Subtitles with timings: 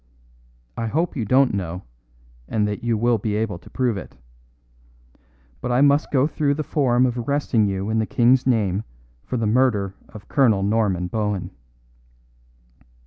[0.75, 1.83] I hope you don't know,
[2.47, 4.17] and that you will be able to prove it.
[5.61, 8.83] But I must go through the form of arresting you in the King's name
[9.23, 11.51] for the murder of Colonel Norman Bohun."